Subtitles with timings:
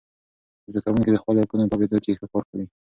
[0.71, 2.65] زده کوونکي د خپلو حقونو په پوهیدو کې ښه کار کوي.